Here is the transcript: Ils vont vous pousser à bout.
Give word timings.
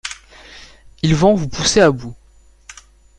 Ils 1.03 1.13
vont 1.13 1.35
vous 1.35 1.47
pousser 1.47 1.79
à 1.79 1.91
bout. 1.91 2.15